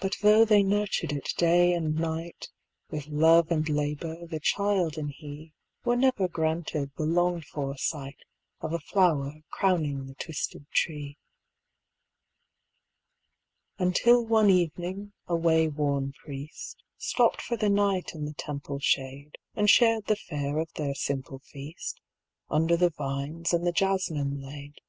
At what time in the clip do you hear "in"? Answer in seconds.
18.16-18.24